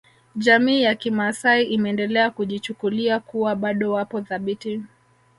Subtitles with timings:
[0.35, 4.81] Jamii ya kimaasai imeendelea kujichukulia kuwa bado wapo thabiti